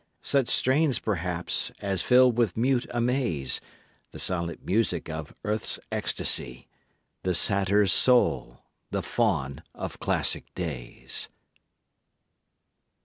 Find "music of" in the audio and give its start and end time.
4.65-5.31